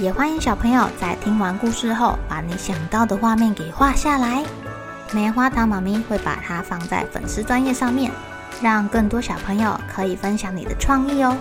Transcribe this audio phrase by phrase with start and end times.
[0.00, 4.44] 也欢迎小朋友在听完故事后，把你想到的画面给画下来。
[5.12, 8.10] 棉花糖妈咪会把它放在粉丝专页上面，
[8.60, 11.36] 让更多小朋友可以分享你的创意哦。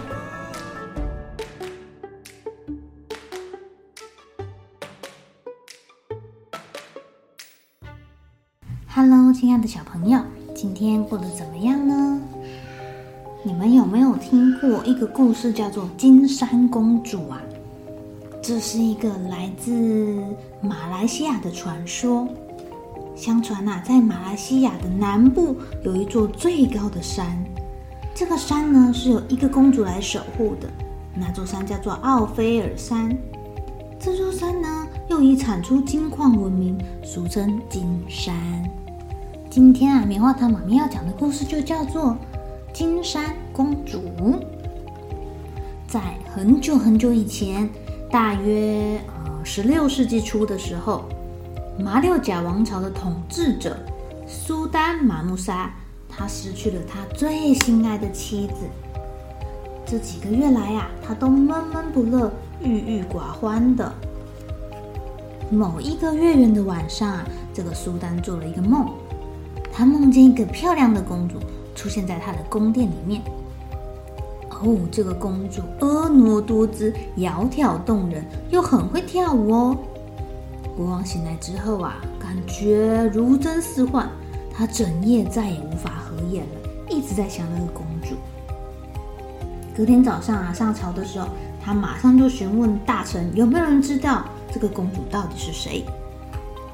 [8.94, 10.22] Hello，亲爱的小朋友，
[10.56, 12.22] 今天过得怎么样呢？
[13.44, 17.42] 你们有没有听过一个故事，叫做《金山公主》啊？
[18.44, 19.72] 这是一个来自
[20.60, 22.28] 马来西亚的传说。
[23.16, 27.42] 相传啊，在马来西亚的南部有一座最高的山，
[28.14, 30.70] 这个山呢是由一个公主来守护的。
[31.16, 33.18] 那座山叫做奥菲尔山。
[33.98, 38.36] 这座山呢又以产出金矿闻名，俗称金山。
[39.50, 42.08] 今天啊，棉花糖妈咪要讲的故事就叫做
[42.74, 44.00] 《金山公主》。
[45.88, 46.02] 在
[46.34, 47.70] 很久很久以前，
[48.14, 51.06] 大约呃十六世纪初的时候，
[51.80, 53.76] 马六甲王朝的统治者
[54.28, 55.72] 苏丹马木沙，
[56.08, 58.68] 他失去了他最心爱的妻子。
[59.84, 63.92] 这几个月来啊，他都闷闷不乐、郁郁寡欢的。
[65.50, 68.94] 某一个月圆的晚上啊，这个苏丹做了一个梦。
[69.72, 71.40] 他梦见一个漂亮的公主
[71.74, 73.24] 出现在他的宫殿里面。
[74.64, 79.78] 哦，这个公主婀娜多姿、窈窕动人，又很会跳舞哦。
[80.76, 84.08] 国王醒来之后啊，感觉如真似幻，
[84.52, 88.16] 他整夜再也无法合眼了，一直在想那个公主。
[89.76, 91.28] 隔天早上啊，上朝的时候，
[91.62, 95.84] 他马上就询问大臣有没有人知道这个公主到底是谁。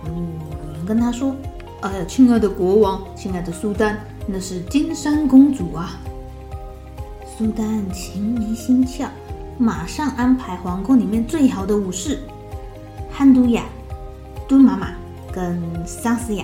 [0.05, 1.35] 哦，有人跟他说。
[1.81, 3.97] 哎呀，亲爱的国王，亲爱的苏丹，
[4.27, 5.97] 那是金山公主啊！
[7.39, 9.07] 苏丹情迷心窍，
[9.57, 12.19] 马上安排皇宫里面最好的武士
[13.09, 13.63] 汉都雅、
[14.45, 14.89] 敦玛玛
[15.31, 15.57] 跟
[15.87, 16.43] 桑斯亚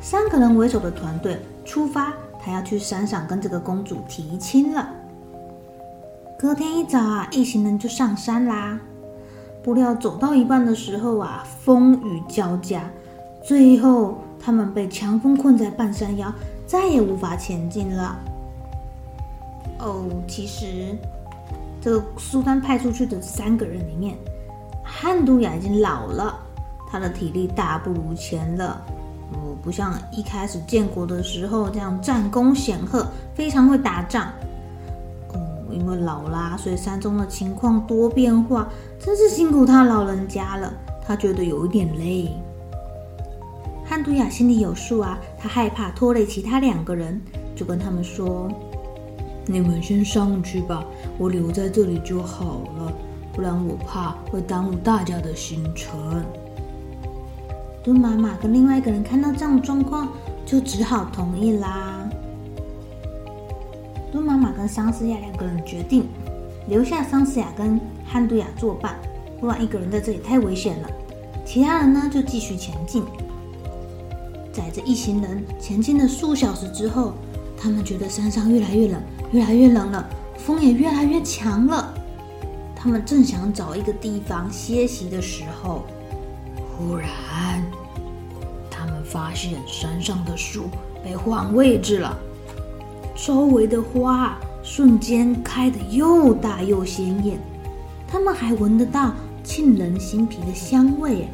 [0.00, 4.88] 三个人为首的团队出发，他要去山上跟这个公主提亲了。
[6.38, 8.78] 隔天一早啊，一行人就上山啦。
[9.60, 12.88] 不料走到一半的时候啊，风雨交加，
[13.42, 14.18] 最后。
[14.38, 16.32] 他们被强风困在半山腰，
[16.64, 18.16] 再也无法前进了。
[19.78, 20.96] 哦，其实
[21.80, 24.16] 这个苏丹派出去的三个人里面，
[24.82, 26.38] 汉都雅已经老了，
[26.90, 28.82] 他的体力大不如前了。
[29.32, 34.28] 哦，不像一开始建国的时候这样战功显赫，非常会打仗。
[35.32, 35.38] 哦，
[35.70, 40.72] 因为老啦，所以山中的情况多变化，真是辛苦他老人家了。
[41.04, 42.30] 他觉得有一点累。
[43.84, 47.20] 汉都雅心里有数啊，他害怕拖累其他两个人，
[47.54, 48.48] 就跟他们说
[49.46, 50.84] ：“你们先上去吧，
[51.18, 52.92] 我留在这里就好了，
[53.32, 56.24] 不然我怕会耽误大家的行程。”
[57.82, 60.08] 敦玛玛跟另外一个人看到这样状况，
[60.44, 62.08] 就只好同意啦。
[64.10, 66.06] 敦玛玛跟桑斯亚两个人决定
[66.68, 68.96] 留下桑斯亚跟汉都雅作伴，
[69.40, 70.90] 不然一个人在这里太危险了。
[71.44, 73.04] 其他人呢，就继续前进。
[74.52, 77.12] 载着一行人前进了数小时之后，
[77.56, 79.02] 他们觉得山上越来越冷，
[79.32, 81.94] 越来越冷了，风也越来越强了。
[82.74, 85.84] 他们正想找一个地方歇息的时候，
[86.78, 87.64] 忽然，
[88.70, 90.64] 他们发现山上的树
[91.02, 92.16] 被换位置了，
[93.16, 97.38] 周围的花瞬间开得又大又鲜艳，
[98.06, 101.26] 他们还闻得到沁人心脾的香味。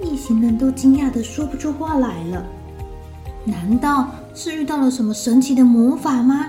[0.00, 2.44] 一行人都惊讶得说不出话来了，
[3.44, 6.48] 难道是遇到了什么神奇的魔法吗？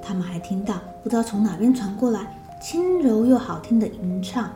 [0.00, 2.26] 他们还听到不知道从哪边传过来
[2.62, 4.50] 轻柔又好听的吟唱，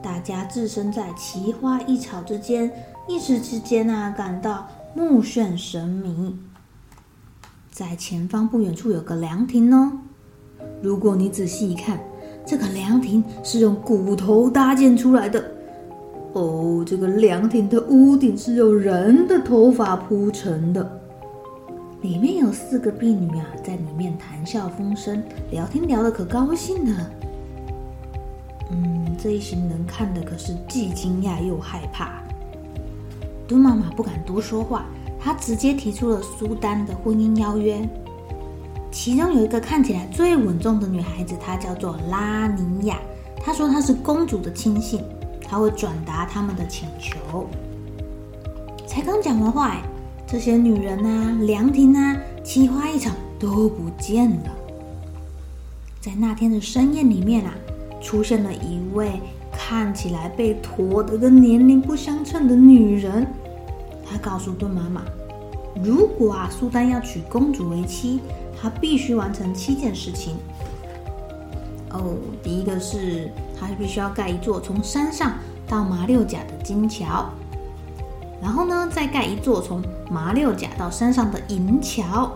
[0.00, 2.70] 大家置身在奇花异草之间，
[3.08, 6.38] 一时之间啊，感到目眩神迷。
[7.72, 9.90] 在前方不远处有个凉亭哦，
[10.82, 11.98] 如果你仔细一看，
[12.46, 15.42] 这个凉亭是用骨头搭建出来的。
[16.32, 21.00] 哦，这个凉亭的屋顶是由人的头发铺成的，
[22.02, 27.10] 里面有四个婢女啊，在里面谈笑风生，聊天聊得可高兴了。
[28.70, 32.22] 嗯，这一行人看的可是既惊讶又害怕。
[33.48, 34.86] 墩妈妈不敢多说话，
[35.18, 37.76] 她直接提出了苏丹的婚姻邀约。
[38.92, 43.00] 其中有一个看起来最稳重的女孩子，她叫做拉尼亚。
[43.36, 45.02] 她说她是公主的亲信，
[45.50, 47.48] 她会转达他们的请求。
[48.86, 49.82] 才刚讲完话，
[50.24, 54.50] 这些女人啊、凉亭啊，奇花异草都不见了。
[56.00, 57.52] 在那天的盛宴里面啊，
[58.00, 59.20] 出现了一位
[59.52, 63.26] 看起来被拖得跟年龄不相称的女人。
[64.08, 65.02] 她告诉墩妈妈，
[65.82, 68.20] 如果啊苏丹要娶公主为妻，
[68.62, 70.36] 他必须完成七件事情。
[71.90, 75.32] 哦，第一个是他必须要盖一座从山上
[75.66, 77.28] 到马六甲的金桥，
[78.40, 82.30] 然后呢，再盖一座从马六甲到山上的银桥，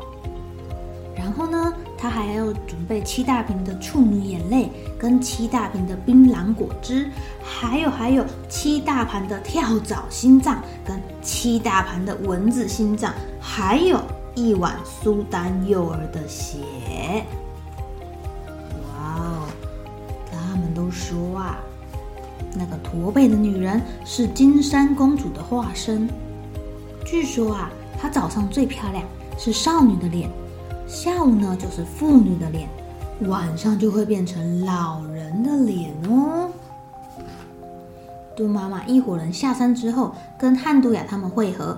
[1.17, 7.09] 然后呢，他还要准备七大瓶的处女眼泪，跟七大瓶的槟榔果汁，
[7.43, 14.01] 还有还有七大盘的跳蚤心脏，跟七大盘的蚊子心脏，还有。
[14.37, 16.59] 一碗苏丹幼儿的血，
[20.95, 21.59] 说啊，
[22.55, 26.09] 那个驼背的女人是金山公主的化身。
[27.05, 27.71] 据说啊，
[28.01, 29.05] 她早上最漂亮，
[29.37, 30.31] 是少女的脸；
[30.87, 32.69] 下午呢，就是妇女的脸；
[33.29, 36.49] 晚上就会变成老人的脸哦。
[38.37, 41.77] 杜妈妈一伙人下山之后，跟汉都雅他们会合。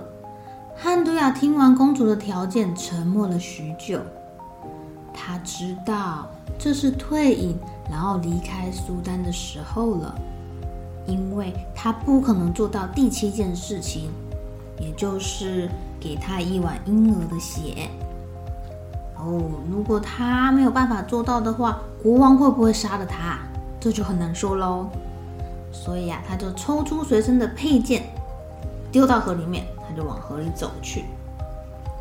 [0.75, 3.99] 汉都雅听完公主的条件，沉默了许久。
[5.13, 6.27] 他知道
[6.57, 7.57] 这是退隐，
[7.89, 10.15] 然后离开苏丹的时候了，
[11.05, 14.09] 因为他不可能做到第七件事情，
[14.79, 15.69] 也就是
[15.99, 17.89] 给他一碗婴儿的血。
[19.17, 23.39] 哦，如果他没有办法做到的话，国王会不会杀了他？
[23.79, 24.87] 这就很难说喽。
[25.71, 28.03] 所以呀、啊，他就抽出随身的佩剑，
[28.91, 29.65] 丢到河里面。
[29.89, 31.05] 他就往河里走去。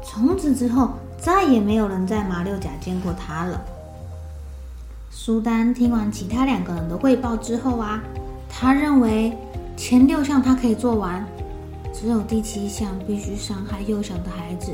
[0.03, 3.61] 从此之后，再也没有人在马六甲见过他了。
[5.19, 8.01] 苏丹听完其他两个人的汇报之后啊，
[8.51, 9.33] 他认为
[9.75, 11.27] 前六项他可以做完，
[11.91, 14.73] 只有第七项必须伤害幼小的孩子，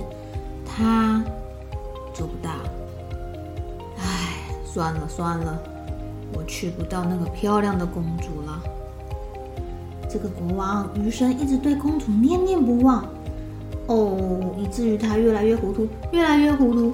[0.66, 1.22] 他
[2.12, 2.50] 做不到。
[3.98, 4.34] 唉，
[4.64, 5.62] 算了算了，
[6.34, 8.60] 我娶不到那个漂亮的公主了。
[10.10, 13.06] 这个国王余生一直对公主念念不忘，
[13.86, 16.92] 哦，以至于他越来越糊涂，越来越糊涂。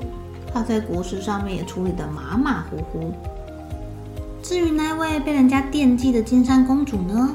[0.52, 3.12] 他在国事上面也处理得马马虎虎。
[4.48, 7.34] 至于那位被人家惦记的金山公主呢？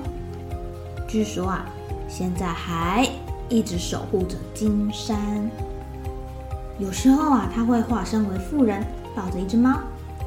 [1.07, 1.63] 据说啊，
[2.09, 3.07] 现在还
[3.47, 5.15] 一直守护着金山。
[6.79, 8.83] 有时候啊，她会化身为妇人，
[9.15, 9.77] 抱着一只猫，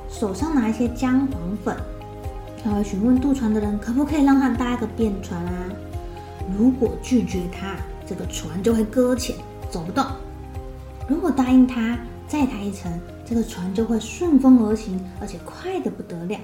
[0.09, 1.77] 手上拿一些姜黄粉。
[2.63, 5.53] 他会询问渡船的人可不可以让她搭一个便船啊？
[6.57, 7.75] 如果拒绝她，
[8.07, 9.35] 这个船就会搁浅，
[9.69, 10.05] 走不动；
[11.09, 11.99] 如果答应她，
[12.29, 16.39] 载他一程，这个船就会顺风而行，而且快得不得了。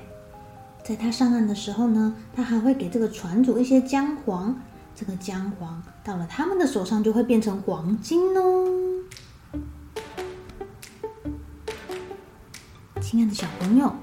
[0.84, 4.60] 在他上岸的时候呢，他还会给这个船主一些姜黄，
[4.94, 8.68] 这个姜黄到了他们的手上就会变成黄金哦。
[13.00, 13.94] 亲爱的小朋友。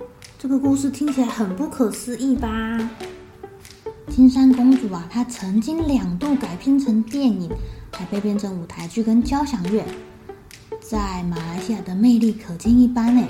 [0.41, 2.89] 这个故事听起来很不可思议吧？
[4.07, 7.51] 金山公主啊，她曾经两度改编成电影，
[7.91, 9.83] 还被编成舞台剧跟交响乐，
[10.79, 13.27] 在马来西亚的魅力可见一斑呢。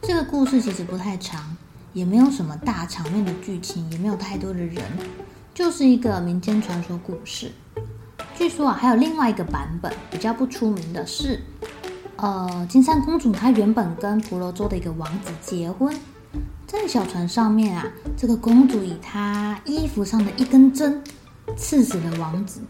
[0.00, 1.55] 这个故事其实不太长，
[1.96, 4.84] 也没有什么大场面的剧情，也没有太多的人，
[5.54, 7.50] 就是一个民间传说故事。
[8.36, 11.40] 据说啊，还有另外一个版本，比较不出名的是。
[12.16, 15.98] 呃，金山公主她原本跟婆罗洲的一个王子结婚，
[16.66, 21.02] 在小船上面啊，这个公主以她衣服上的一根针
[21.56, 22.60] 刺死了王子。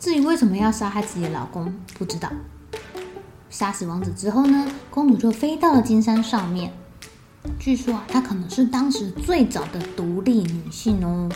[0.00, 2.30] 至于为什么要杀害自己的老公，不知道。
[3.50, 6.72] 杀死王子之后呢，公主就飞到了金山上面。
[7.58, 11.28] 据说啊，她可能是当时最早的独立女性哦。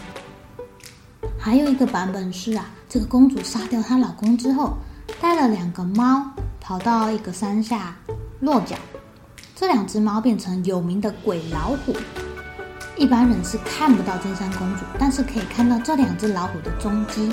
[1.39, 4.77] 还有一个版本是啊，这个公主杀掉她老公之后，
[5.21, 6.25] 带了两个猫。
[6.65, 7.97] 跑到一个山下
[8.39, 8.77] 落脚，
[9.57, 11.93] 这两只猫变成有名的鬼老虎。
[12.97, 17.33] 一般人是看不到金山公主，但是可以看到这两只老虎的踪迹。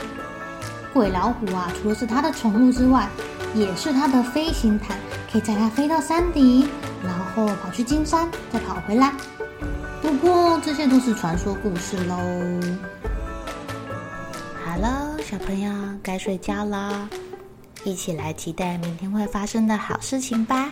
[0.91, 3.07] 鬼老虎啊，除了是它的宠物之外，
[3.53, 4.97] 也是它的飞行毯，
[5.31, 6.67] 可以载它飞到山顶，
[7.03, 9.13] 然后跑去金山，再跑回来。
[10.01, 12.15] 不过这些都是传说故事喽。
[14.63, 17.09] 好了，小朋友该睡觉啦。
[17.83, 20.71] 一起来期待明天会发生的好事情吧。